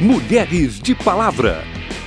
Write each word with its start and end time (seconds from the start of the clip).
Mulheres 0.00 0.78
de 0.78 0.94
Palavra. 0.94 1.64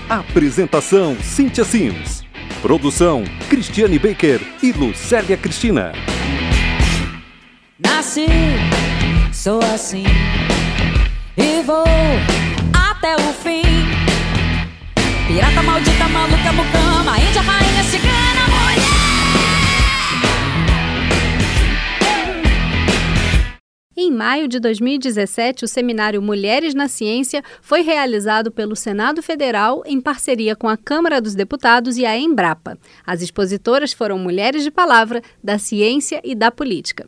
Apresentação: 0.07 1.17
Cíntia 1.23 1.63
Sims. 1.63 2.23
Produção: 2.61 3.23
Cristiane 3.49 3.97
Baker 3.97 4.39
e 4.61 4.71
Lucélia 4.71 5.35
Cristina. 5.35 5.91
Nasci, 7.79 8.27
sou 9.31 9.59
assim 9.73 10.03
e 11.35 11.63
vou 11.63 11.83
até 12.73 13.15
o 13.15 13.33
fim. 13.33 13.63
Pirata 15.27 15.63
maldita, 15.63 16.07
maluca, 16.09 16.51
mucama, 16.51 17.19
índia, 17.19 17.41
rainha, 17.41 17.83
cigana, 17.85 18.18
Em 24.09 24.11
maio 24.11 24.47
de 24.47 24.59
2017, 24.59 25.65
o 25.65 25.67
seminário 25.67 26.19
Mulheres 26.19 26.73
na 26.73 26.87
Ciência 26.87 27.43
foi 27.61 27.81
realizado 27.81 28.51
pelo 28.51 28.75
Senado 28.75 29.21
Federal 29.21 29.83
em 29.85 30.01
parceria 30.01 30.55
com 30.55 30.67
a 30.67 30.75
Câmara 30.75 31.21
dos 31.21 31.35
Deputados 31.35 31.95
e 31.95 32.07
a 32.07 32.17
Embrapa. 32.17 32.75
As 33.05 33.21
expositoras 33.21 33.93
foram 33.93 34.17
mulheres 34.17 34.63
de 34.63 34.71
palavra 34.71 35.21
da 35.43 35.59
ciência 35.59 36.19
e 36.23 36.33
da 36.33 36.49
política. 36.49 37.05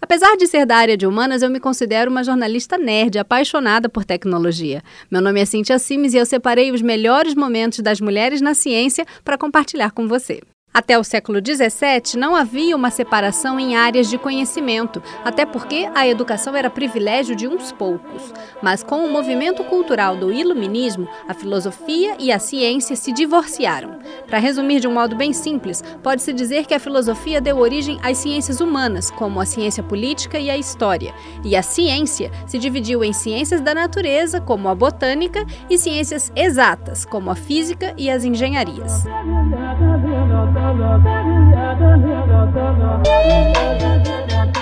Apesar 0.00 0.36
de 0.36 0.46
ser 0.46 0.64
da 0.64 0.76
área 0.76 0.96
de 0.96 1.04
humanas, 1.04 1.42
eu 1.42 1.50
me 1.50 1.58
considero 1.58 2.12
uma 2.12 2.22
jornalista 2.22 2.78
nerd, 2.78 3.18
apaixonada 3.18 3.88
por 3.88 4.04
tecnologia. 4.04 4.84
Meu 5.10 5.20
nome 5.20 5.40
é 5.40 5.44
Cintia 5.44 5.80
Simes 5.80 6.14
e 6.14 6.18
eu 6.18 6.24
separei 6.24 6.70
os 6.70 6.80
melhores 6.80 7.34
momentos 7.34 7.80
das 7.80 8.00
mulheres 8.00 8.40
na 8.40 8.54
ciência 8.54 9.04
para 9.24 9.36
compartilhar 9.36 9.90
com 9.90 10.06
você. 10.06 10.40
Até 10.76 10.98
o 10.98 11.02
século 11.02 11.38
XVII, 11.38 12.20
não 12.20 12.36
havia 12.36 12.76
uma 12.76 12.90
separação 12.90 13.58
em 13.58 13.74
áreas 13.74 14.10
de 14.10 14.18
conhecimento, 14.18 15.02
até 15.24 15.46
porque 15.46 15.88
a 15.94 16.06
educação 16.06 16.54
era 16.54 16.68
privilégio 16.68 17.34
de 17.34 17.48
uns 17.48 17.72
poucos. 17.72 18.30
Mas 18.60 18.82
com 18.82 19.02
o 19.02 19.10
movimento 19.10 19.64
cultural 19.64 20.18
do 20.18 20.30
iluminismo, 20.30 21.08
a 21.26 21.32
filosofia 21.32 22.16
e 22.20 22.30
a 22.30 22.38
ciência 22.38 22.94
se 22.94 23.10
divorciaram. 23.10 23.98
Para 24.26 24.38
resumir 24.38 24.80
de 24.80 24.86
um 24.86 24.92
modo 24.92 25.16
bem 25.16 25.32
simples, 25.32 25.82
pode-se 26.02 26.30
dizer 26.34 26.66
que 26.66 26.74
a 26.74 26.78
filosofia 26.78 27.40
deu 27.40 27.56
origem 27.56 27.98
às 28.02 28.18
ciências 28.18 28.60
humanas, 28.60 29.10
como 29.10 29.40
a 29.40 29.46
ciência 29.46 29.82
política 29.82 30.38
e 30.38 30.50
a 30.50 30.58
história, 30.58 31.14
e 31.42 31.56
a 31.56 31.62
ciência 31.62 32.30
se 32.46 32.58
dividiu 32.58 33.02
em 33.02 33.14
ciências 33.14 33.62
da 33.62 33.74
natureza, 33.74 34.42
como 34.42 34.68
a 34.68 34.74
botânica, 34.74 35.42
e 35.70 35.78
ciências 35.78 36.30
exatas, 36.36 37.06
como 37.06 37.30
a 37.30 37.34
física 37.34 37.94
e 37.96 38.10
as 38.10 38.24
engenharias. 38.24 39.04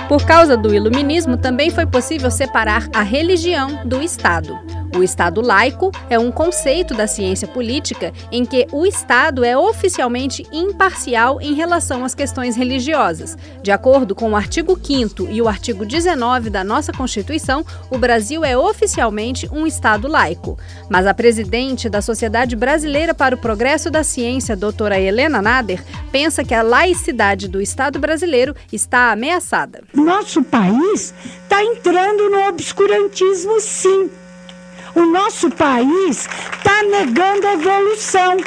Por 0.07 0.25
causa 0.25 0.55
do 0.55 0.73
iluminismo, 0.73 1.35
também 1.35 1.69
foi 1.69 1.85
possível 1.85 2.29
separar 2.29 2.87
a 2.93 3.01
religião 3.01 3.85
do 3.85 4.01
Estado. 4.01 4.57
O 4.95 5.03
Estado 5.03 5.41
laico 5.41 5.91
é 6.09 6.17
um 6.17 6.31
conceito 6.31 6.93
da 6.93 7.05
ciência 7.05 7.45
política 7.45 8.13
em 8.31 8.45
que 8.45 8.65
o 8.71 8.85
Estado 8.85 9.43
é 9.43 9.57
oficialmente 9.57 10.47
imparcial 10.53 11.41
em 11.41 11.53
relação 11.53 12.05
às 12.05 12.15
questões 12.15 12.55
religiosas. 12.55 13.37
De 13.61 13.71
acordo 13.71 14.15
com 14.15 14.31
o 14.31 14.35
artigo 14.37 14.79
5 14.81 15.27
e 15.29 15.41
o 15.41 15.49
artigo 15.49 15.85
19 15.85 16.49
da 16.49 16.63
nossa 16.63 16.93
Constituição, 16.93 17.65
o 17.91 17.97
Brasil 17.97 18.45
é 18.45 18.57
oficialmente 18.57 19.49
um 19.51 19.67
Estado 19.67 20.07
laico. 20.07 20.57
Mas 20.89 21.05
a 21.05 21.13
presidente 21.13 21.89
da 21.89 22.01
Sociedade 22.01 22.55
Brasileira 22.55 23.13
para 23.13 23.35
o 23.35 23.37
Progresso 23.37 23.91
da 23.91 24.03
Ciência, 24.03 24.55
doutora 24.55 24.97
Helena 24.97 25.41
Nader, 25.41 25.83
pensa 26.09 26.41
que 26.41 26.53
a 26.53 26.61
laicidade 26.61 27.49
do 27.49 27.61
Estado 27.61 27.99
brasileiro 27.99 28.55
está 28.71 29.11
ameaçada. 29.11 29.83
Nosso 29.93 30.41
país 30.41 31.13
está 31.43 31.61
entrando 31.61 32.29
no 32.29 32.47
obscurantismo, 32.47 33.59
sim 33.59 34.09
o 34.95 35.05
nosso 35.05 35.51
país 35.51 36.27
está 36.57 36.83
negando 36.83 37.45
a 37.47 37.53
evolução. 37.53 38.37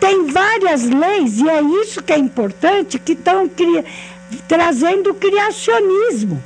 Tem 0.00 0.26
várias 0.26 0.84
leis, 0.84 1.38
e 1.38 1.48
é 1.48 1.62
isso 1.62 2.02
que 2.02 2.12
é 2.12 2.18
importante, 2.18 2.98
que 2.98 3.12
estão 3.12 3.48
cri 3.48 3.84
trazendo 4.48 5.14
criacionismo. 5.14 6.42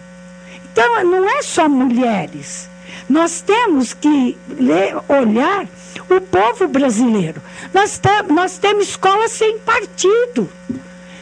Então, 0.73 1.05
não 1.05 1.27
é 1.29 1.43
só 1.43 1.69
mulheres. 1.69 2.69
Nós 3.09 3.41
temos 3.41 3.95
que 3.95 4.37
ler, 4.59 4.97
olhar 5.09 5.67
o 6.11 6.21
povo 6.21 6.69
brasileiro. 6.69 7.41
Nós, 7.73 8.01
nós 8.29 8.59
temos 8.59 8.91
escola 8.91 9.29
sem 9.29 9.59
partido. 9.61 10.51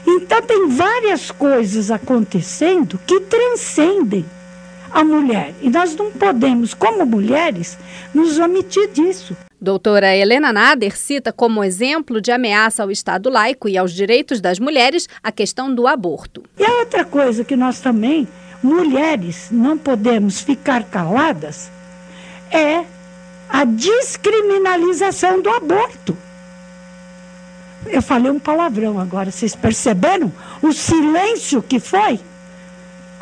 Então, 0.07 0.43
tem 0.43 0.69
várias 0.69 1.31
coisas 1.31 1.91
acontecendo 1.91 2.99
que 3.07 3.21
transcendem 3.21 4.25
a 4.95 5.03
mulher. 5.03 5.53
E 5.61 5.69
nós 5.69 5.97
não 5.97 6.13
podemos, 6.13 6.73
como 6.73 7.05
mulheres, 7.05 7.77
nos 8.15 8.39
omitir 8.39 8.89
disso. 8.93 9.37
Doutora 9.61 10.15
Helena 10.15 10.53
Nader 10.53 10.97
cita 10.97 11.33
como 11.33 11.65
exemplo 11.65 12.21
de 12.21 12.31
ameaça 12.31 12.83
ao 12.85 12.91
Estado 12.93 13.29
laico 13.29 13.69
e 13.69 13.77
aos 13.77 13.93
direitos 13.93 14.41
das 14.41 14.61
mulheres 14.61 15.09
a 15.23 15.33
questão 15.33 15.75
do 15.75 15.89
aborto. 15.89 16.45
E 16.57 16.65
a 16.65 16.79
outra 16.79 17.05
coisa 17.05 17.45
que 17.45 17.57
nós 17.57 17.81
também, 17.81 18.29
mulheres, 18.63 19.49
não 19.51 19.77
podemos 19.77 20.41
ficar 20.41 20.85
caladas 20.85 21.71
é 22.51 22.85
a 23.49 23.65
descriminalização 23.65 25.41
do 25.43 25.51
aborto. 25.51 26.17
Eu 27.87 28.01
falei 28.01 28.31
um 28.31 28.39
palavrão 28.39 28.99
agora, 28.99 29.31
vocês 29.31 29.57
perceberam 29.57 30.33
o 30.63 30.73
silêncio 30.73 31.63
que 31.63 31.81
foi? 31.81 32.21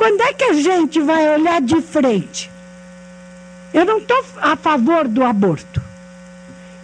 Quando 0.03 0.21
é 0.21 0.33
que 0.33 0.43
a 0.43 0.55
gente 0.55 1.01
vai 1.01 1.33
olhar 1.33 1.61
de 1.61 1.81
frente? 1.81 2.51
Eu 3.73 3.85
não 3.85 3.99
estou 3.99 4.21
a 4.41 4.57
favor 4.57 5.07
do 5.07 5.23
aborto. 5.23 5.81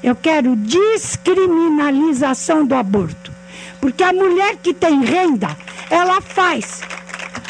Eu 0.00 0.14
quero 0.14 0.54
descriminalização 0.54 2.64
do 2.64 2.76
aborto. 2.76 3.32
Porque 3.80 4.04
a 4.04 4.12
mulher 4.12 4.58
que 4.62 4.72
tem 4.72 5.04
renda, 5.04 5.48
ela 5.90 6.20
faz. 6.20 6.80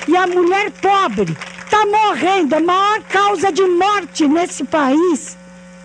E 0.08 0.16
a 0.16 0.26
mulher 0.26 0.70
pobre 0.70 1.36
está 1.62 1.84
morrendo. 1.84 2.54
A 2.54 2.60
maior 2.60 3.02
causa 3.02 3.52
de 3.52 3.64
morte 3.64 4.26
nesse 4.26 4.64
país 4.64 5.36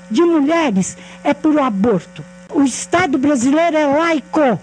de 0.10 0.22
mulheres 0.22 0.98
é 1.26 1.34
por 1.34 1.60
aborto. 1.60 2.24
O 2.54 2.64
Estado 2.64 3.18
brasileiro 3.18 3.76
é 3.76 3.86
laico. 3.86 4.62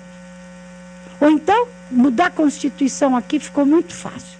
Ou 1.21 1.31
então, 1.31 1.69
mudar 1.91 2.29
a 2.29 2.31
Constituição 2.31 3.15
aqui 3.15 3.39
ficou 3.39 3.67
muito 3.67 3.95
fácil. 3.95 4.40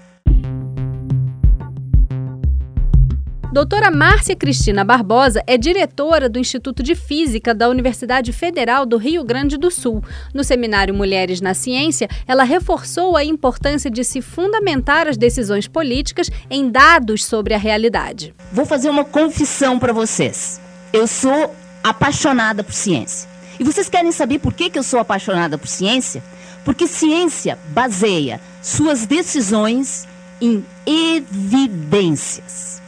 Doutora 3.53 3.91
Márcia 3.91 4.37
Cristina 4.37 4.85
Barbosa 4.85 5.43
é 5.45 5.59
diretora 5.59 6.29
do 6.29 6.39
Instituto 6.39 6.85
de 6.85 6.95
Física 6.95 7.53
da 7.53 7.69
Universidade 7.69 8.33
Federal 8.33 8.87
do 8.87 8.97
Rio 8.97 9.25
Grande 9.25 9.57
do 9.57 9.73
Sul. 9.73 10.05
No 10.33 10.45
seminário 10.45 10.95
Mulheres 10.95 11.41
na 11.41 11.53
Ciência, 11.53 12.09
ela 12.29 12.45
reforçou 12.45 13.17
a 13.17 13.25
importância 13.25 13.91
de 13.91 14.05
se 14.05 14.23
fundamentar 14.23 15.09
as 15.09 15.17
decisões 15.17 15.67
políticas 15.67 16.31
em 16.49 16.71
dados 16.71 17.25
sobre 17.25 17.53
a 17.53 17.59
realidade. 17.59 18.33
Vou 18.53 18.65
fazer 18.65 18.89
uma 18.89 19.05
confissão 19.05 19.81
para 19.81 19.93
vocês. 19.93 20.61
Eu 20.93 21.09
sou 21.09 21.53
apaixonada 21.83 22.63
por 22.63 22.73
ciência. 22.73 23.29
E 23.59 23.65
vocês 23.65 23.89
querem 23.89 24.13
saber 24.13 24.39
por 24.39 24.55
que, 24.55 24.71
eu 24.73 24.85
sou 24.85 25.01
apaixonada 25.01 25.59
por 25.59 25.67
ciência? 25.67 26.23
Porque 26.65 26.87
ciência 26.87 27.59
baseia 27.71 28.41
suas 28.63 29.07
decisões 29.07 30.07
em 30.41 30.65
evidências. 30.87 32.81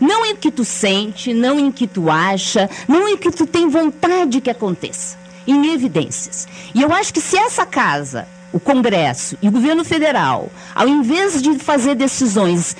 Não 0.00 0.24
em 0.24 0.36
que 0.36 0.50
tu 0.50 0.64
sente, 0.64 1.34
não 1.34 1.58
em 1.58 1.72
que 1.72 1.86
tu 1.86 2.10
acha, 2.10 2.68
não 2.86 3.08
em 3.08 3.16
que 3.16 3.30
tu 3.30 3.46
tem 3.46 3.68
vontade 3.68 4.40
que 4.40 4.50
aconteça. 4.50 5.16
Em 5.46 5.72
evidências. 5.72 6.46
E 6.74 6.82
eu 6.82 6.92
acho 6.92 7.12
que 7.12 7.20
se 7.20 7.36
essa 7.36 7.64
casa, 7.64 8.28
o 8.52 8.60
Congresso 8.60 9.36
e 9.42 9.48
o 9.48 9.52
governo 9.52 9.84
federal, 9.84 10.50
ao 10.74 10.88
invés 10.88 11.40
de 11.42 11.58
fazer 11.58 11.94
decisões 11.94 12.76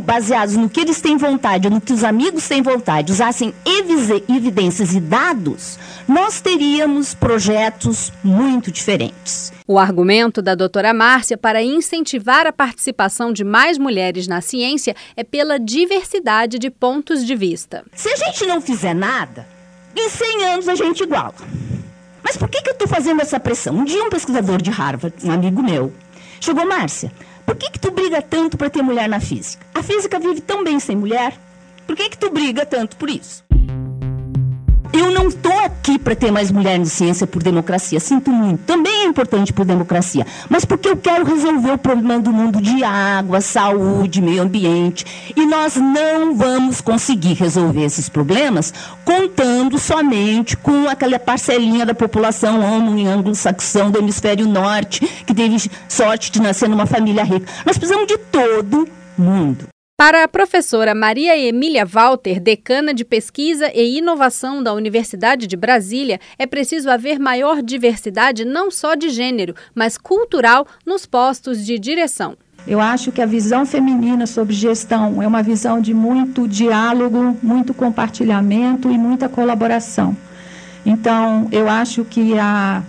baseadas 0.00 0.56
no 0.56 0.68
que 0.68 0.80
eles 0.80 1.00
têm 1.00 1.16
vontade, 1.16 1.70
no 1.70 1.80
que 1.80 1.92
os 1.92 2.04
amigos 2.04 2.46
têm 2.46 2.60
vontade, 2.60 3.12
usassem 3.12 3.54
evidências 4.28 4.94
e 4.94 5.00
dados, 5.00 5.78
nós 6.06 6.40
teríamos 6.40 7.14
projetos 7.14 8.12
muito 8.22 8.70
diferentes. 8.70 9.52
O 9.66 9.78
argumento 9.78 10.42
da 10.42 10.54
doutora 10.54 10.92
Márcia 10.92 11.38
para 11.38 11.62
incentivar 11.62 12.46
a 12.46 12.52
participação 12.52 13.32
de 13.32 13.44
mais 13.44 13.78
mulheres 13.78 14.26
na 14.26 14.40
ciência 14.40 14.94
é 15.16 15.24
pela 15.24 15.58
diversidade 15.58 16.58
de 16.58 16.70
pontos 16.70 17.24
de 17.24 17.34
vista. 17.34 17.84
Se 17.94 18.08
a 18.08 18.16
gente 18.16 18.44
não 18.46 18.60
fizer 18.60 18.94
nada, 18.94 19.46
em 19.96 20.08
100 20.08 20.44
anos 20.44 20.68
a 20.68 20.74
gente 20.74 21.02
iguala. 21.02 21.34
Mas 22.22 22.36
por 22.36 22.48
que, 22.48 22.60
que 22.62 22.68
eu 22.68 22.74
estou 22.74 22.88
fazendo 22.88 23.22
essa 23.22 23.40
pressão? 23.40 23.74
Um 23.74 23.84
dia 23.84 24.02
um 24.02 24.10
pesquisador 24.10 24.60
de 24.60 24.70
Harvard, 24.70 25.16
um 25.24 25.30
amigo 25.30 25.62
meu, 25.62 25.92
chegou, 26.40 26.66
Márcia, 26.66 27.10
por 27.50 27.56
que, 27.56 27.68
que 27.68 27.80
tu 27.80 27.90
briga 27.90 28.22
tanto 28.22 28.56
para 28.56 28.70
ter 28.70 28.80
mulher 28.80 29.08
na 29.08 29.18
física? 29.18 29.66
A 29.74 29.82
física 29.82 30.20
vive 30.20 30.40
tão 30.40 30.62
bem 30.62 30.78
sem 30.78 30.96
mulher. 30.96 31.36
Por 31.84 31.96
que, 31.96 32.08
que 32.10 32.16
tu 32.16 32.30
briga 32.30 32.64
tanto 32.64 32.96
por 32.96 33.10
isso? 33.10 33.42
Eu 34.92 35.12
não 35.12 35.28
estou 35.28 35.56
aqui 35.60 35.98
para 35.98 36.16
ter 36.16 36.32
mais 36.32 36.50
mulher 36.50 36.78
de 36.78 36.90
ciência 36.90 37.24
por 37.24 37.42
democracia, 37.42 38.00
sinto 38.00 38.32
muito. 38.32 38.64
Também 38.64 39.02
é 39.02 39.04
importante 39.04 39.52
por 39.52 39.64
democracia, 39.64 40.26
mas 40.48 40.64
porque 40.64 40.88
eu 40.88 40.96
quero 40.96 41.24
resolver 41.24 41.72
o 41.72 41.78
problema 41.78 42.18
do 42.18 42.32
mundo 42.32 42.60
de 42.60 42.82
água, 42.82 43.40
saúde, 43.40 44.20
meio 44.20 44.42
ambiente. 44.42 45.04
E 45.36 45.46
nós 45.46 45.76
não 45.76 46.34
vamos 46.34 46.80
conseguir 46.80 47.34
resolver 47.34 47.84
esses 47.84 48.08
problemas 48.08 48.74
contando 49.04 49.78
somente 49.78 50.56
com 50.56 50.88
aquela 50.88 51.18
parcelinha 51.20 51.86
da 51.86 51.94
população 51.94 52.60
homo 52.60 52.98
e 52.98 53.06
anglo-saxão 53.06 53.92
do 53.92 53.98
hemisfério 53.98 54.46
norte, 54.48 55.00
que 55.24 55.34
teve 55.34 55.70
sorte 55.88 56.32
de 56.32 56.42
nascer 56.42 56.68
numa 56.68 56.86
família 56.86 57.22
rica. 57.22 57.46
Nós 57.64 57.78
precisamos 57.78 58.08
de 58.08 58.18
todo 58.18 58.88
mundo. 59.16 59.68
Para 60.00 60.24
a 60.24 60.28
professora 60.28 60.94
Maria 60.94 61.36
Emília 61.36 61.84
Walter, 61.84 62.40
decana 62.40 62.94
de 62.94 63.04
Pesquisa 63.04 63.70
e 63.74 63.98
Inovação 63.98 64.62
da 64.62 64.72
Universidade 64.72 65.46
de 65.46 65.58
Brasília, 65.58 66.18
é 66.38 66.46
preciso 66.46 66.88
haver 66.88 67.18
maior 67.18 67.60
diversidade 67.60 68.42
não 68.42 68.70
só 68.70 68.94
de 68.94 69.10
gênero, 69.10 69.54
mas 69.74 69.98
cultural 69.98 70.66
nos 70.86 71.04
postos 71.04 71.66
de 71.66 71.78
direção. 71.78 72.34
Eu 72.66 72.80
acho 72.80 73.12
que 73.12 73.20
a 73.20 73.26
visão 73.26 73.66
feminina 73.66 74.26
sobre 74.26 74.54
gestão 74.54 75.22
é 75.22 75.26
uma 75.26 75.42
visão 75.42 75.82
de 75.82 75.92
muito 75.92 76.48
diálogo, 76.48 77.36
muito 77.42 77.74
compartilhamento 77.74 78.90
e 78.90 78.96
muita 78.96 79.28
colaboração. 79.28 80.16
Então, 80.86 81.46
eu 81.52 81.68
acho 81.68 82.06
que 82.06 82.38
a, 82.38 82.82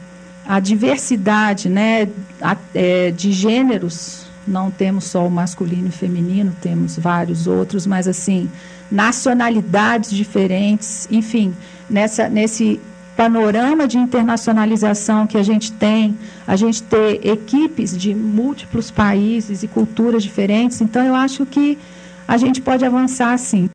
a 0.47 0.61
diversidade 0.61 1.67
né, 1.67 2.07
a, 2.41 2.55
é, 2.73 3.11
de 3.11 3.33
gêneros 3.33 4.30
não 4.47 4.71
temos 4.71 5.05
só 5.05 5.25
o 5.25 5.31
masculino 5.31 5.87
e 5.87 5.91
feminino, 5.91 6.55
temos 6.61 6.97
vários 6.97 7.47
outros, 7.47 7.85
mas 7.85 8.07
assim, 8.07 8.49
nacionalidades 8.91 10.11
diferentes, 10.11 11.07
enfim, 11.11 11.53
nessa, 11.89 12.27
nesse 12.27 12.79
panorama 13.15 13.87
de 13.87 13.97
internacionalização 13.97 15.27
que 15.27 15.37
a 15.37 15.43
gente 15.43 15.71
tem, 15.71 16.17
a 16.47 16.55
gente 16.55 16.81
ter 16.83 17.25
equipes 17.25 17.97
de 17.97 18.15
múltiplos 18.15 18.89
países 18.89 19.63
e 19.63 19.67
culturas 19.67 20.23
diferentes, 20.23 20.81
então 20.81 21.05
eu 21.05 21.15
acho 21.15 21.45
que 21.45 21.77
a 22.27 22.37
gente 22.37 22.61
pode 22.61 22.85
avançar 22.85 23.37
sim. 23.37 23.69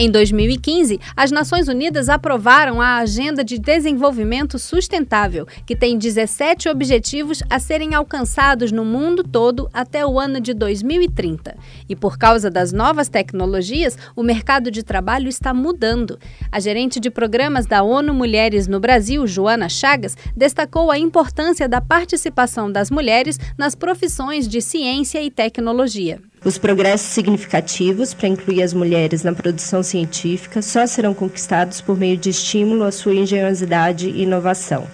Em 0.00 0.08
2015, 0.12 1.00
as 1.16 1.32
Nações 1.32 1.66
Unidas 1.66 2.08
aprovaram 2.08 2.80
a 2.80 2.98
Agenda 2.98 3.42
de 3.42 3.58
Desenvolvimento 3.58 4.56
Sustentável, 4.56 5.44
que 5.66 5.74
tem 5.74 5.98
17 5.98 6.68
objetivos 6.68 7.42
a 7.50 7.58
serem 7.58 7.96
alcançados 7.96 8.70
no 8.70 8.84
mundo 8.84 9.24
todo 9.24 9.68
até 9.72 10.06
o 10.06 10.20
ano 10.20 10.40
de 10.40 10.54
2030. 10.54 11.56
E 11.88 11.96
por 11.96 12.16
causa 12.16 12.48
das 12.48 12.72
novas 12.72 13.08
tecnologias, 13.08 13.98
o 14.14 14.22
mercado 14.22 14.70
de 14.70 14.84
trabalho 14.84 15.28
está 15.28 15.52
mudando. 15.52 16.16
A 16.52 16.60
gerente 16.60 17.00
de 17.00 17.10
programas 17.10 17.66
da 17.66 17.82
ONU 17.82 18.14
Mulheres 18.14 18.68
no 18.68 18.78
Brasil, 18.78 19.26
Joana 19.26 19.68
Chagas, 19.68 20.16
destacou 20.36 20.92
a 20.92 20.98
importância 20.98 21.68
da 21.68 21.80
participação 21.80 22.70
das 22.70 22.88
mulheres 22.88 23.36
nas 23.58 23.74
profissões 23.74 24.46
de 24.46 24.60
ciência 24.60 25.20
e 25.20 25.28
tecnologia. 25.28 26.20
Os 26.44 26.56
progressos 26.56 27.08
significativos 27.08 28.14
para 28.14 28.28
incluir 28.28 28.62
as 28.62 28.72
mulheres 28.72 29.24
na 29.24 29.32
produção 29.32 29.82
científica 29.82 30.62
só 30.62 30.86
serão 30.86 31.12
conquistados 31.12 31.80
por 31.80 31.98
meio 31.98 32.16
de 32.16 32.30
estímulo 32.30 32.84
à 32.84 32.92
sua 32.92 33.14
engenhosidade 33.14 34.08
e 34.08 34.22
inovação. 34.22 34.86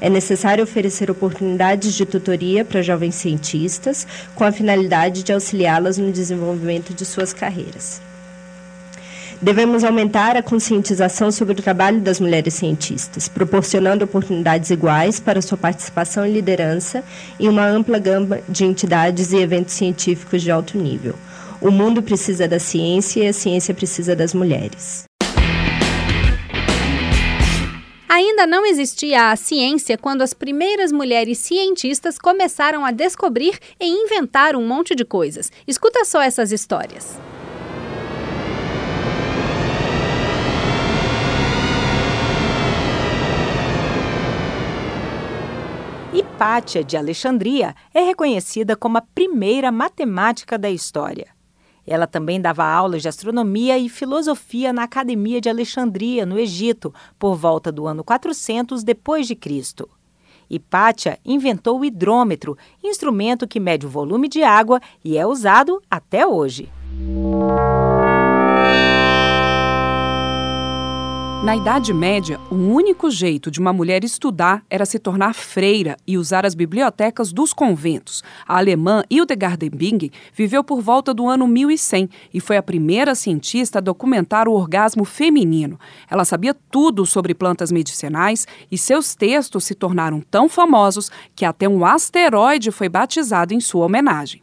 É 0.00 0.10
necessário 0.10 0.62
oferecer 0.62 1.10
oportunidades 1.10 1.94
de 1.94 2.04
tutoria 2.04 2.64
para 2.64 2.82
jovens 2.82 3.14
cientistas, 3.14 4.06
com 4.34 4.44
a 4.44 4.52
finalidade 4.52 5.22
de 5.22 5.32
auxiliá-las 5.32 5.98
no 5.98 6.10
desenvolvimento 6.12 6.92
de 6.92 7.04
suas 7.04 7.32
carreiras. 7.32 8.07
Devemos 9.40 9.84
aumentar 9.84 10.36
a 10.36 10.42
conscientização 10.42 11.30
sobre 11.30 11.52
o 11.52 11.62
trabalho 11.62 12.00
das 12.00 12.18
mulheres 12.18 12.54
cientistas, 12.54 13.28
proporcionando 13.28 14.04
oportunidades 14.04 14.70
iguais 14.70 15.20
para 15.20 15.40
sua 15.40 15.56
participação 15.56 16.26
e 16.26 16.32
liderança 16.32 17.04
em 17.38 17.48
uma 17.48 17.64
ampla 17.64 18.00
gama 18.00 18.40
de 18.48 18.64
entidades 18.64 19.32
e 19.32 19.36
eventos 19.36 19.74
científicos 19.74 20.42
de 20.42 20.50
alto 20.50 20.76
nível. 20.76 21.14
O 21.60 21.70
mundo 21.70 22.02
precisa 22.02 22.48
da 22.48 22.58
ciência 22.58 23.22
e 23.22 23.28
a 23.28 23.32
ciência 23.32 23.72
precisa 23.72 24.16
das 24.16 24.34
mulheres. 24.34 25.04
Ainda 28.08 28.44
não 28.44 28.66
existia 28.66 29.30
a 29.30 29.36
ciência 29.36 29.96
quando 29.96 30.22
as 30.22 30.34
primeiras 30.34 30.90
mulheres 30.90 31.38
cientistas 31.38 32.18
começaram 32.18 32.84
a 32.84 32.90
descobrir 32.90 33.56
e 33.78 33.86
inventar 33.86 34.56
um 34.56 34.66
monte 34.66 34.96
de 34.96 35.04
coisas. 35.04 35.52
Escuta 35.64 36.04
só 36.04 36.20
essas 36.20 36.50
histórias. 36.50 37.16
Hipátia 46.38 46.84
de 46.84 46.96
Alexandria 46.96 47.74
é 47.92 47.98
reconhecida 47.98 48.76
como 48.76 48.96
a 48.96 49.02
primeira 49.02 49.72
matemática 49.72 50.56
da 50.56 50.70
história. 50.70 51.26
Ela 51.84 52.06
também 52.06 52.40
dava 52.40 52.64
aulas 52.64 53.02
de 53.02 53.08
astronomia 53.08 53.76
e 53.76 53.88
filosofia 53.88 54.72
na 54.72 54.84
Academia 54.84 55.40
de 55.40 55.48
Alexandria, 55.48 56.24
no 56.24 56.38
Egito, 56.38 56.94
por 57.18 57.34
volta 57.34 57.72
do 57.72 57.88
ano 57.88 58.04
400 58.04 58.84
depois 58.84 59.26
de 59.26 59.34
Cristo. 59.34 59.90
Hipátia 60.48 61.18
inventou 61.24 61.80
o 61.80 61.84
hidrômetro, 61.84 62.56
instrumento 62.84 63.48
que 63.48 63.58
mede 63.58 63.84
o 63.84 63.90
volume 63.90 64.28
de 64.28 64.44
água 64.44 64.80
e 65.04 65.18
é 65.18 65.26
usado 65.26 65.82
até 65.90 66.24
hoje. 66.24 66.70
Na 71.44 71.54
Idade 71.54 71.94
Média, 71.94 72.40
o 72.50 72.56
único 72.56 73.08
jeito 73.10 73.48
de 73.48 73.60
uma 73.60 73.72
mulher 73.72 74.02
estudar 74.02 74.64
era 74.68 74.84
se 74.84 74.98
tornar 74.98 75.32
freira 75.34 75.96
e 76.04 76.18
usar 76.18 76.44
as 76.44 76.52
bibliotecas 76.52 77.32
dos 77.32 77.52
conventos. 77.52 78.24
A 78.46 78.58
alemã 78.58 79.04
Hildegard 79.08 79.70
Bing 79.70 80.10
viveu 80.34 80.64
por 80.64 80.80
volta 80.80 81.14
do 81.14 81.28
ano 81.28 81.46
1100 81.46 82.10
e 82.34 82.40
foi 82.40 82.56
a 82.56 82.62
primeira 82.62 83.14
cientista 83.14 83.78
a 83.78 83.80
documentar 83.80 84.48
o 84.48 84.52
orgasmo 84.52 85.04
feminino. 85.04 85.78
Ela 86.10 86.24
sabia 86.24 86.56
tudo 86.72 87.06
sobre 87.06 87.34
plantas 87.34 87.70
medicinais 87.70 88.44
e 88.70 88.76
seus 88.76 89.14
textos 89.14 89.64
se 89.64 89.76
tornaram 89.76 90.20
tão 90.20 90.48
famosos 90.48 91.08
que 91.36 91.44
até 91.44 91.68
um 91.68 91.84
asteroide 91.84 92.72
foi 92.72 92.88
batizado 92.88 93.54
em 93.54 93.60
sua 93.60 93.86
homenagem. 93.86 94.42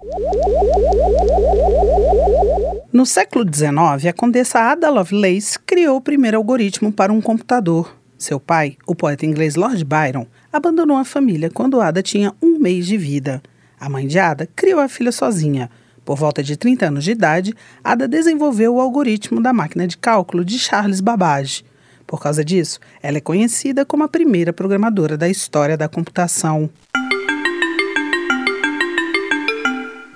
No 2.96 3.06
século 3.06 3.44
XIX, 3.44 4.08
a 4.08 4.14
condessa 4.14 4.58
Ada 4.72 4.90
Lovelace 4.90 5.60
criou 5.60 5.98
o 5.98 6.02
primeiro 6.02 6.38
algoritmo 6.38 6.94
para 6.94 7.12
um 7.12 7.20
computador. 7.20 7.94
Seu 8.18 8.40
pai, 8.40 8.78
o 8.88 8.96
poeta 8.96 9.26
inglês 9.26 9.56
Lord 9.56 9.84
Byron, 9.84 10.26
abandonou 10.50 10.96
a 10.96 11.04
família 11.04 11.50
quando 11.50 11.82
Ada 11.82 12.02
tinha 12.02 12.34
um 12.42 12.58
mês 12.58 12.88
de 12.88 12.96
vida. 12.96 13.44
A 13.78 13.90
mãe 13.90 14.08
de 14.08 14.18
Ada 14.18 14.48
criou 14.56 14.80
a 14.80 14.88
filha 14.88 15.12
sozinha. 15.12 15.70
Por 16.06 16.16
volta 16.16 16.42
de 16.42 16.56
30 16.56 16.86
anos 16.86 17.04
de 17.04 17.12
idade, 17.12 17.54
Ada 17.84 18.08
desenvolveu 18.08 18.76
o 18.76 18.80
algoritmo 18.80 19.42
da 19.42 19.52
máquina 19.52 19.86
de 19.86 19.98
cálculo 19.98 20.46
de 20.46 20.58
Charles 20.58 21.02
Babbage. 21.02 21.66
Por 22.08 22.22
causa 22.22 22.46
disso, 22.46 22.80
ela 23.04 23.18
é 23.18 23.22
conhecida 23.22 23.86
como 23.86 24.06
a 24.06 24.08
primeira 24.08 24.54
programadora 24.54 25.18
da 25.18 25.28
história 25.28 25.76
da 25.76 25.90
computação. 25.90 26.70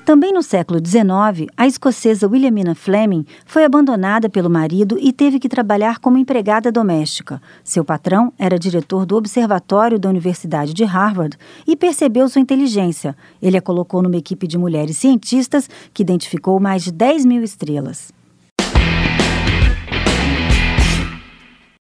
Também 0.09 0.33
no 0.33 0.41
século 0.41 0.79
XIX, 0.83 1.51
a 1.55 1.67
escocesa 1.67 2.27
Williamina 2.27 2.73
Fleming 2.73 3.23
foi 3.45 3.63
abandonada 3.63 4.27
pelo 4.27 4.49
marido 4.49 4.97
e 4.99 5.13
teve 5.13 5.37
que 5.37 5.47
trabalhar 5.47 5.99
como 5.99 6.17
empregada 6.17 6.71
doméstica. 6.71 7.39
Seu 7.63 7.85
patrão 7.85 8.33
era 8.35 8.57
diretor 8.57 9.05
do 9.05 9.15
Observatório 9.15 9.99
da 9.99 10.09
Universidade 10.09 10.73
de 10.73 10.83
Harvard 10.83 11.37
e 11.67 11.75
percebeu 11.75 12.27
sua 12.27 12.41
inteligência. 12.41 13.15
Ele 13.39 13.59
a 13.59 13.61
colocou 13.61 14.01
numa 14.01 14.17
equipe 14.17 14.47
de 14.47 14.57
mulheres 14.57 14.97
cientistas 14.97 15.69
que 15.93 16.01
identificou 16.01 16.59
mais 16.59 16.83
de 16.83 16.91
10 16.91 17.25
mil 17.25 17.43
estrelas. 17.43 18.11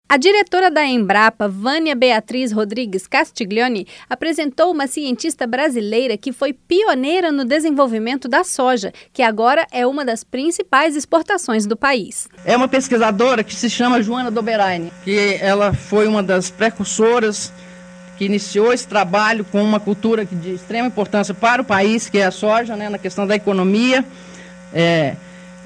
A 0.06 0.18
diretora 0.18 0.70
da 0.70 0.84
Embrapa, 0.84 1.48
Vânia 1.48 1.94
Beatriz 1.94 2.52
Rodrigues 2.52 3.06
Castiglione, 3.06 3.86
apresentou 4.08 4.70
uma 4.70 4.86
cientista 4.86 5.46
brasileira 5.46 6.18
que 6.18 6.30
foi 6.30 6.52
pioneira 6.52 7.32
no 7.32 7.42
desenvolvimento 7.42 8.28
da 8.28 8.44
soja, 8.44 8.92
que 9.14 9.22
agora 9.22 9.66
é 9.72 9.86
uma 9.86 10.04
das 10.04 10.22
principais 10.22 10.94
exportações 10.94 11.66
do 11.66 11.74
país. 11.74 12.28
É 12.44 12.54
uma 12.54 12.68
pesquisadora 12.68 13.42
que 13.42 13.54
se 13.54 13.70
chama 13.70 14.02
Joana 14.02 14.30
Doberaine, 14.30 14.92
que 15.02 15.38
ela 15.40 15.72
foi 15.72 16.06
uma 16.06 16.22
das 16.22 16.50
precursoras 16.50 17.50
que 18.18 18.26
iniciou 18.26 18.74
esse 18.74 18.86
trabalho 18.86 19.42
com 19.44 19.64
uma 19.64 19.80
cultura 19.80 20.26
de 20.26 20.52
extrema 20.52 20.86
importância 20.86 21.32
para 21.32 21.62
o 21.62 21.64
país, 21.64 22.10
que 22.10 22.18
é 22.18 22.26
a 22.26 22.30
soja, 22.30 22.76
né, 22.76 22.90
na 22.90 22.98
questão 22.98 23.26
da 23.26 23.34
economia. 23.34 24.04
É, 24.72 25.16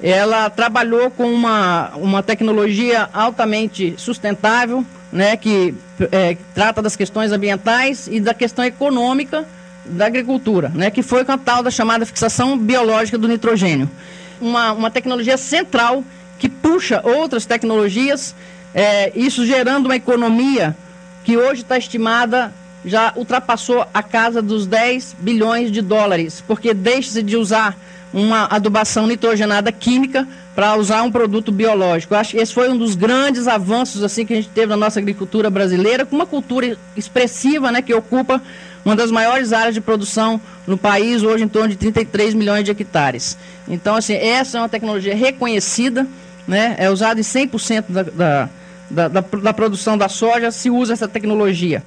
ela 0.01 0.49
trabalhou 0.49 1.11
com 1.11 1.31
uma, 1.31 1.91
uma 1.95 2.23
tecnologia 2.23 3.09
altamente 3.13 3.93
sustentável, 3.97 4.85
né, 5.11 5.35
que 5.35 5.73
é, 6.11 6.37
trata 6.53 6.81
das 6.81 6.95
questões 6.95 7.31
ambientais 7.31 8.07
e 8.07 8.19
da 8.19 8.33
questão 8.33 8.63
econômica 8.63 9.45
da 9.85 10.05
agricultura, 10.05 10.69
né, 10.73 10.89
que 10.89 11.01
foi 11.01 11.25
com 11.25 11.31
a 11.31 11.37
tal 11.37 11.63
da 11.63 11.71
chamada 11.71 12.05
fixação 12.05 12.57
biológica 12.57 13.17
do 13.17 13.27
nitrogênio. 13.27 13.89
Uma, 14.39 14.71
uma 14.71 14.91
tecnologia 14.91 15.35
central 15.35 16.03
que 16.37 16.47
puxa 16.47 17.01
outras 17.03 17.45
tecnologias, 17.45 18.33
é, 18.73 19.11
isso 19.15 19.45
gerando 19.45 19.87
uma 19.87 19.95
economia 19.95 20.75
que 21.25 21.35
hoje 21.35 21.61
está 21.63 21.77
estimada, 21.77 22.53
já 22.85 23.11
ultrapassou 23.17 23.85
a 23.93 24.01
casa 24.01 24.41
dos 24.41 24.65
10 24.65 25.17
bilhões 25.19 25.69
de 25.71 25.81
dólares, 25.81 26.41
porque 26.47 26.73
deixa-se 26.73 27.21
de 27.21 27.35
usar 27.35 27.77
uma 28.13 28.45
adubação 28.45 29.05
nitrogenada 29.07 29.71
química 29.71 30.27
para 30.55 30.75
usar 30.75 31.03
um 31.03 31.11
produto 31.11 31.51
biológico. 31.51 32.13
Eu 32.13 32.19
acho 32.19 32.31
que 32.31 32.37
esse 32.37 32.53
foi 32.53 32.69
um 32.69 32.77
dos 32.77 32.95
grandes 32.95 33.47
avanços 33.47 34.03
assim 34.03 34.25
que 34.25 34.33
a 34.33 34.35
gente 34.35 34.49
teve 34.49 34.67
na 34.67 34.77
nossa 34.77 34.99
agricultura 34.99 35.49
brasileira, 35.49 36.05
com 36.05 36.15
uma 36.15 36.25
cultura 36.25 36.77
expressiva, 36.97 37.71
né, 37.71 37.81
que 37.81 37.93
ocupa 37.93 38.41
uma 38.83 38.95
das 38.95 39.11
maiores 39.11 39.53
áreas 39.53 39.75
de 39.75 39.81
produção 39.81 40.41
no 40.65 40.77
país, 40.77 41.23
hoje 41.23 41.43
em 41.43 41.47
torno 41.47 41.69
de 41.69 41.75
33 41.75 42.33
milhões 42.33 42.63
de 42.63 42.71
hectares. 42.71 43.37
Então, 43.67 43.95
assim, 43.95 44.13
essa 44.13 44.57
é 44.57 44.61
uma 44.61 44.69
tecnologia 44.69 45.15
reconhecida, 45.15 46.07
né, 46.47 46.75
é 46.77 46.89
usada 46.89 47.19
em 47.19 47.23
100% 47.23 47.85
da, 47.89 48.03
da, 48.03 48.49
da, 48.89 49.07
da, 49.07 49.21
da 49.21 49.53
produção 49.53 49.97
da 49.97 50.09
soja, 50.09 50.51
se 50.51 50.69
usa 50.69 50.93
essa 50.93 51.07
tecnologia. 51.07 51.83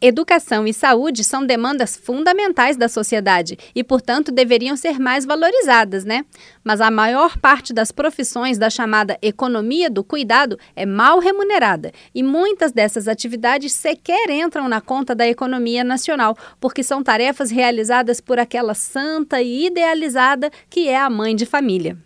Educação 0.00 0.64
e 0.64 0.72
saúde 0.72 1.24
são 1.24 1.44
demandas 1.44 1.96
fundamentais 1.96 2.76
da 2.76 2.88
sociedade 2.88 3.58
e, 3.74 3.82
portanto, 3.82 4.30
deveriam 4.30 4.76
ser 4.76 4.96
mais 5.00 5.24
valorizadas, 5.24 6.04
né? 6.04 6.24
Mas 6.62 6.80
a 6.80 6.88
maior 6.88 7.36
parte 7.36 7.72
das 7.72 7.90
profissões 7.90 8.58
da 8.58 8.70
chamada 8.70 9.18
economia 9.20 9.90
do 9.90 10.04
cuidado 10.04 10.56
é 10.76 10.86
mal 10.86 11.18
remunerada 11.18 11.90
e 12.14 12.22
muitas 12.22 12.70
dessas 12.70 13.08
atividades 13.08 13.72
sequer 13.72 14.30
entram 14.30 14.68
na 14.68 14.80
conta 14.80 15.16
da 15.16 15.26
economia 15.26 15.82
nacional, 15.82 16.36
porque 16.60 16.84
são 16.84 17.02
tarefas 17.02 17.50
realizadas 17.50 18.20
por 18.20 18.38
aquela 18.38 18.74
santa 18.74 19.42
e 19.42 19.66
idealizada 19.66 20.48
que 20.70 20.88
é 20.88 20.96
a 20.96 21.10
mãe 21.10 21.34
de 21.34 21.44
família. 21.44 21.98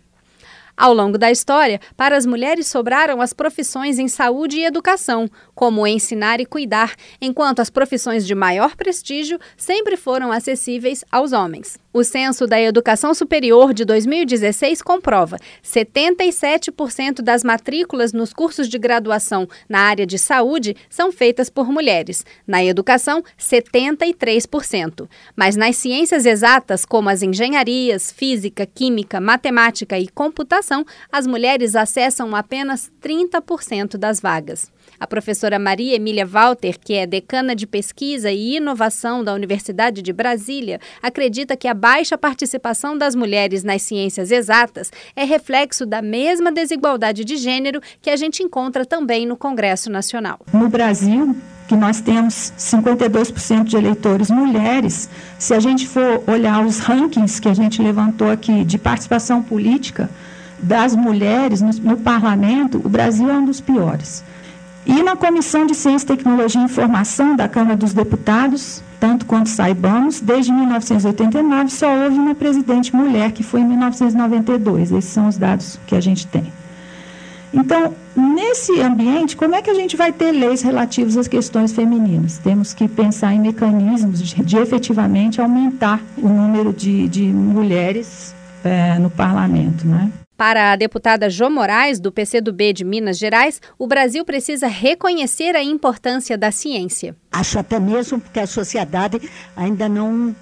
Ao 0.75 0.91
longo 0.91 1.19
da 1.19 1.29
história, 1.29 1.79
para 1.95 2.17
as 2.17 2.25
mulheres 2.25 2.65
sobraram 2.67 3.21
as 3.21 3.31
profissões 3.31 3.99
em 3.99 4.07
saúde 4.07 4.57
e 4.57 4.65
educação, 4.65 5.29
como 5.53 5.85
ensinar 5.85 6.41
e 6.41 6.45
cuidar, 6.45 6.95
enquanto 7.21 7.59
as 7.59 7.69
profissões 7.69 8.25
de 8.25 8.33
maior 8.33 8.75
prestígio 8.75 9.39
sempre 9.55 9.95
foram 9.95 10.31
acessíveis 10.31 11.05
aos 11.11 11.31
homens. 11.31 11.77
O 11.93 12.03
Censo 12.03 12.47
da 12.47 12.59
Educação 12.59 13.13
Superior 13.13 13.71
de 13.71 13.85
2016 13.85 14.81
comprova: 14.81 15.37
77% 15.63 17.21
das 17.21 17.43
matrículas 17.43 18.11
nos 18.11 18.33
cursos 18.33 18.67
de 18.67 18.79
graduação 18.79 19.47
na 19.69 19.81
área 19.81 20.03
de 20.03 20.17
saúde 20.17 20.75
são 20.89 21.11
feitas 21.11 21.51
por 21.51 21.71
mulheres. 21.71 22.25
Na 22.47 22.65
educação, 22.65 23.23
73%. 23.37 25.07
Mas 25.35 25.55
nas 25.55 25.75
ciências 25.75 26.25
exatas, 26.25 26.83
como 26.83 27.09
as 27.09 27.21
engenharias, 27.21 28.11
física, 28.11 28.65
química, 28.65 29.21
matemática 29.21 29.99
e 29.99 30.07
computação, 30.07 30.63
as 31.11 31.27
mulheres 31.27 31.75
acessam 31.75 32.33
apenas 32.33 32.89
30% 33.01 33.97
das 33.97 34.21
vagas. 34.21 34.71
A 34.99 35.05
professora 35.05 35.59
Maria 35.59 35.95
Emília 35.95 36.25
Walter, 36.25 36.79
que 36.79 36.93
é 36.93 37.05
decana 37.05 37.53
de 37.55 37.67
pesquisa 37.67 38.31
e 38.31 38.55
inovação 38.55 39.23
da 39.23 39.33
Universidade 39.33 40.01
de 40.01 40.13
Brasília, 40.13 40.79
acredita 41.01 41.57
que 41.57 41.67
a 41.67 41.73
baixa 41.73 42.17
participação 42.17 42.97
das 42.97 43.13
mulheres 43.13 43.63
nas 43.63 43.81
ciências 43.81 44.31
exatas 44.31 44.91
é 45.15 45.25
reflexo 45.25 45.85
da 45.85 46.01
mesma 46.01 46.51
desigualdade 46.51 47.25
de 47.25 47.35
gênero 47.35 47.81
que 48.01 48.09
a 48.09 48.15
gente 48.15 48.41
encontra 48.43 48.85
também 48.85 49.25
no 49.25 49.35
Congresso 49.35 49.91
Nacional. 49.91 50.39
No 50.53 50.69
Brasil, 50.69 51.35
que 51.67 51.75
nós 51.75 51.99
temos 51.99 52.53
52% 52.57 53.63
de 53.63 53.75
eleitores 53.75 54.29
mulheres, 54.29 55.09
se 55.39 55.53
a 55.53 55.59
gente 55.59 55.87
for 55.87 56.23
olhar 56.27 56.65
os 56.65 56.79
rankings 56.79 57.41
que 57.41 57.49
a 57.49 57.53
gente 57.53 57.81
levantou 57.81 58.29
aqui 58.29 58.63
de 58.63 58.77
participação 58.77 59.41
política 59.41 60.09
das 60.63 60.95
mulheres 60.95 61.61
no, 61.61 61.71
no 61.73 61.97
parlamento, 61.97 62.81
o 62.83 62.89
Brasil 62.89 63.29
é 63.29 63.33
um 63.33 63.45
dos 63.45 63.61
piores. 63.61 64.23
E 64.85 65.01
na 65.01 65.15
Comissão 65.15 65.65
de 65.65 65.75
Ciência, 65.75 66.07
Tecnologia 66.07 66.61
e 66.61 66.65
Informação 66.65 67.35
da 67.35 67.47
Câmara 67.47 67.77
dos 67.77 67.93
Deputados, 67.93 68.81
tanto 68.99 69.25
quanto 69.25 69.49
saibamos, 69.49 70.19
desde 70.19 70.51
1989 70.51 71.69
só 71.69 71.87
houve 72.03 72.17
uma 72.17 72.35
presidente 72.35 72.95
mulher, 72.95 73.31
que 73.31 73.43
foi 73.43 73.61
em 73.61 73.65
1992. 73.65 74.91
Esses 74.91 75.11
são 75.11 75.27
os 75.27 75.37
dados 75.37 75.79
que 75.85 75.95
a 75.95 76.01
gente 76.01 76.27
tem. 76.27 76.51
Então, 77.53 77.93
nesse 78.15 78.81
ambiente, 78.81 79.37
como 79.37 79.55
é 79.55 79.61
que 79.61 79.69
a 79.69 79.73
gente 79.73 79.95
vai 79.95 80.11
ter 80.11 80.31
leis 80.31 80.61
relativas 80.61 81.15
às 81.15 81.27
questões 81.27 81.71
femininas? 81.71 82.39
Temos 82.39 82.73
que 82.73 82.87
pensar 82.87 83.33
em 83.33 83.39
mecanismos 83.39 84.21
de, 84.21 84.43
de 84.43 84.57
efetivamente 84.57 85.39
aumentar 85.39 86.01
o 86.17 86.27
número 86.27 86.73
de, 86.73 87.07
de 87.07 87.23
mulheres 87.23 88.33
é, 88.63 88.97
no 88.97 89.09
parlamento. 89.09 89.85
Não 89.85 89.99
é? 89.99 90.22
Para 90.35 90.71
a 90.71 90.75
deputada 90.75 91.29
Jo 91.29 91.49
Moraes, 91.49 91.99
do 91.99 92.11
PCdoB 92.11 92.73
de 92.73 92.83
Minas 92.83 93.17
Gerais, 93.17 93.61
o 93.77 93.85
Brasil 93.85 94.25
precisa 94.25 94.67
reconhecer 94.67 95.55
a 95.55 95.63
importância 95.63 96.37
da 96.37 96.51
ciência. 96.51 97.15
Acho 97.31 97.59
até 97.59 97.79
mesmo 97.79 98.19
porque 98.19 98.39
a 98.39 98.47
sociedade 98.47 99.21
ainda 99.55 99.87
não 99.87 100.35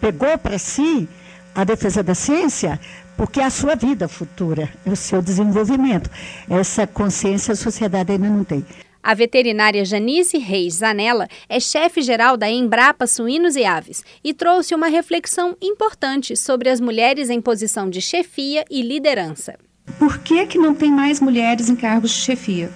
pegou 0.00 0.38
para 0.38 0.58
si 0.58 1.08
a 1.54 1.62
defesa 1.64 2.02
da 2.02 2.14
ciência, 2.14 2.80
porque 3.16 3.40
é 3.40 3.44
a 3.44 3.50
sua 3.50 3.74
vida 3.74 4.08
futura, 4.08 4.70
é 4.86 4.90
o 4.90 4.96
seu 4.96 5.20
desenvolvimento. 5.20 6.08
Essa 6.48 6.86
consciência 6.86 7.52
a 7.52 7.56
sociedade 7.56 8.12
ainda 8.12 8.28
não 8.28 8.44
tem. 8.44 8.64
A 9.08 9.14
veterinária 9.14 9.86
Janice 9.86 10.36
Reis 10.36 10.74
Zanella 10.74 11.28
é 11.48 11.58
chefe-geral 11.58 12.36
da 12.36 12.46
Embrapa 12.50 13.06
Suínos 13.06 13.56
e 13.56 13.64
Aves 13.64 14.04
e 14.22 14.34
trouxe 14.34 14.74
uma 14.74 14.88
reflexão 14.88 15.56
importante 15.62 16.36
sobre 16.36 16.68
as 16.68 16.78
mulheres 16.78 17.30
em 17.30 17.40
posição 17.40 17.88
de 17.88 18.02
chefia 18.02 18.66
e 18.70 18.82
liderança. 18.82 19.58
Por 19.98 20.18
que, 20.18 20.44
que 20.44 20.58
não 20.58 20.74
tem 20.74 20.92
mais 20.92 21.20
mulheres 21.20 21.70
em 21.70 21.74
cargos 21.74 22.10
de 22.10 22.18
chefia? 22.18 22.70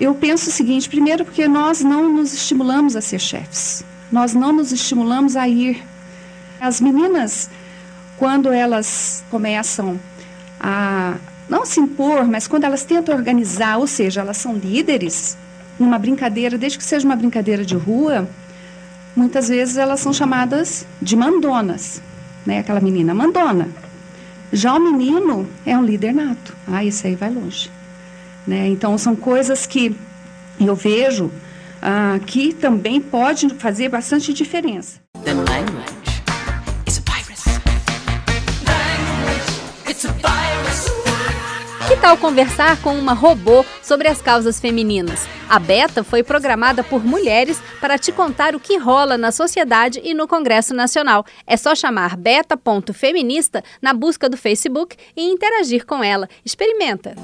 Eu 0.00 0.14
penso 0.14 0.48
o 0.48 0.52
seguinte: 0.52 0.88
primeiro, 0.88 1.24
porque 1.24 1.48
nós 1.48 1.80
não 1.80 2.08
nos 2.08 2.32
estimulamos 2.32 2.94
a 2.94 3.00
ser 3.00 3.18
chefes, 3.18 3.84
nós 4.12 4.34
não 4.34 4.52
nos 4.52 4.70
estimulamos 4.70 5.34
a 5.34 5.48
ir. 5.48 5.82
As 6.60 6.80
meninas, 6.80 7.50
quando 8.16 8.52
elas 8.52 9.24
começam 9.28 10.00
a 10.60 11.16
não 11.48 11.66
se 11.66 11.80
impor, 11.80 12.26
mas 12.26 12.46
quando 12.46 12.64
elas 12.64 12.84
tentam 12.84 13.14
organizar, 13.14 13.78
ou 13.78 13.86
seja, 13.86 14.20
elas 14.20 14.36
são 14.36 14.54
líderes 14.54 15.36
numa 15.78 15.98
brincadeira, 15.98 16.56
desde 16.56 16.78
que 16.78 16.84
seja 16.84 17.06
uma 17.06 17.16
brincadeira 17.16 17.64
de 17.64 17.74
rua, 17.74 18.28
muitas 19.16 19.48
vezes 19.48 19.76
elas 19.76 20.00
são 20.00 20.12
chamadas 20.12 20.86
de 21.00 21.16
mandonas, 21.16 22.00
né? 22.46 22.60
Aquela 22.60 22.80
menina 22.80 23.14
mandona. 23.14 23.68
Já 24.52 24.74
o 24.74 24.80
menino 24.80 25.48
é 25.64 25.76
um 25.76 25.82
líder 25.82 26.12
nato. 26.12 26.54
Ah, 26.66 26.84
isso 26.84 27.06
aí 27.06 27.14
vai 27.14 27.30
longe. 27.30 27.70
Né? 28.46 28.68
Então, 28.68 28.98
são 28.98 29.16
coisas 29.16 29.66
que 29.66 29.96
eu 30.60 30.74
vejo 30.74 31.30
ah, 31.80 32.18
que 32.26 32.52
também 32.52 33.00
pode 33.00 33.48
fazer 33.50 33.88
bastante 33.88 34.32
diferença. 34.32 35.00
Tal 42.02 42.18
conversar 42.18 42.82
com 42.82 42.98
uma 42.98 43.12
robô 43.12 43.64
sobre 43.80 44.08
as 44.08 44.20
causas 44.20 44.58
femininas? 44.58 45.24
A 45.48 45.60
Beta 45.60 46.02
foi 46.02 46.24
programada 46.24 46.82
por 46.82 47.04
mulheres 47.04 47.62
para 47.80 47.96
te 47.96 48.10
contar 48.10 48.56
o 48.56 48.60
que 48.60 48.76
rola 48.76 49.16
na 49.16 49.30
sociedade 49.30 50.00
e 50.02 50.12
no 50.12 50.26
Congresso 50.26 50.74
Nacional. 50.74 51.24
É 51.46 51.56
só 51.56 51.76
chamar 51.76 52.16
beta.feminista 52.16 53.62
na 53.80 53.94
busca 53.94 54.28
do 54.28 54.36
Facebook 54.36 54.96
e 55.16 55.22
interagir 55.22 55.86
com 55.86 56.02
ela. 56.02 56.28
Experimenta! 56.44 57.14